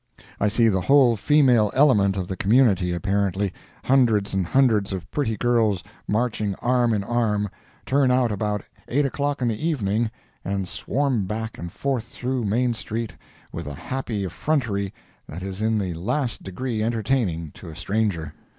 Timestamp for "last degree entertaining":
15.93-17.51